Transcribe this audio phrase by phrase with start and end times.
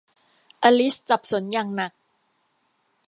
[0.63, 1.91] อลิซสับสนอย่างหนัก